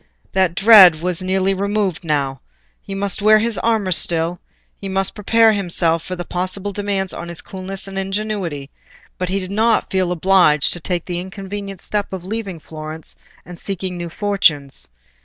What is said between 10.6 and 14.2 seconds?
to take the inconvenient step of leaving Florence and seeking new